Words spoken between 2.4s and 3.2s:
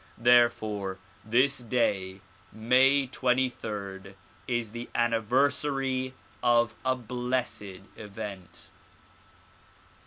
May